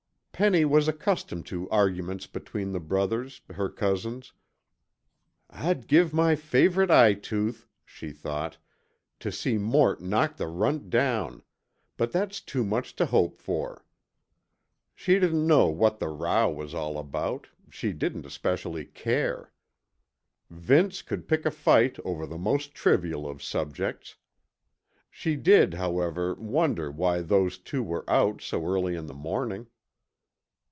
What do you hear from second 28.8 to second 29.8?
in the morning.